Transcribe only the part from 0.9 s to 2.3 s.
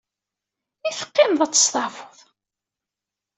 teqqimeḍ, ad testeɛfuḍ?